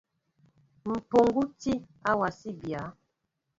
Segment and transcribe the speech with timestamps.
[0.87, 1.73] Mpuŋgu tí
[2.09, 2.81] a wasí mbya.